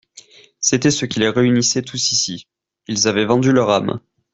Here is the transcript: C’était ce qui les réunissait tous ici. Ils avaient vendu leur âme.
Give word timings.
C’était 0.61 0.89
ce 0.89 1.05
qui 1.05 1.19
les 1.19 1.29
réunissait 1.29 1.83
tous 1.83 2.11
ici. 2.11 2.47
Ils 2.87 3.07
avaient 3.07 3.23
vendu 3.25 3.51
leur 3.51 3.69
âme. 3.69 3.99